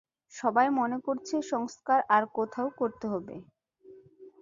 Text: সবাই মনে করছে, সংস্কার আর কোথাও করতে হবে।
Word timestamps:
সবাই 0.33 0.67
মনে 0.79 0.97
করছে, 1.05 1.35
সংস্কার 1.51 1.99
আর 2.15 2.23
কোথাও 2.37 2.67
করতে 2.79 3.05
হবে। 3.07 3.35